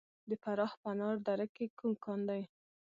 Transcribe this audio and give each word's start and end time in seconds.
د 0.29 0.31
فراه 0.43 0.73
په 0.81 0.87
انار 0.91 1.15
دره 1.27 1.45
کې 1.55 1.65
کوم 1.77 1.93
کان 2.03 2.19
دی؟ 2.29 2.41